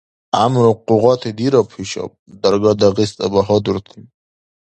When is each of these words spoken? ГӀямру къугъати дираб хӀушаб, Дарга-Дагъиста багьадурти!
ГӀямру 0.35 0.73
къугъати 0.85 1.31
дираб 1.37 1.67
хӀушаб, 1.73 2.11
Дарга-Дагъиста 2.41 3.25
багьадурти! 3.33 3.99